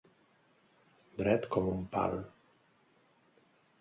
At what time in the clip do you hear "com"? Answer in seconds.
1.57-1.69